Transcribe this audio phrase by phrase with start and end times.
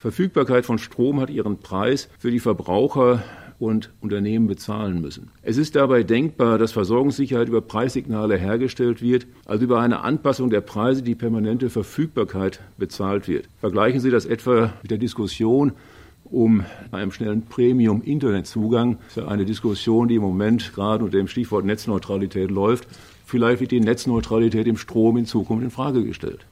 [0.00, 3.22] Verfügbarkeit von Strom hat ihren Preis für die Verbraucher
[3.58, 5.30] und Unternehmen bezahlen müssen.
[5.42, 10.62] Es ist dabei denkbar, dass Versorgungssicherheit über Preissignale hergestellt wird, also über eine Anpassung der
[10.62, 13.50] Preise, die permanente Verfügbarkeit bezahlt wird.
[13.58, 15.72] Vergleichen Sie das etwa mit der Diskussion
[16.24, 18.96] um einen schnellen Premium-Internetzugang.
[18.96, 22.88] Das ist ja eine Diskussion, die im Moment gerade unter dem Stichwort Netzneutralität läuft.
[23.26, 26.46] Vielleicht wird die Netzneutralität im Strom in Zukunft in Frage gestellt.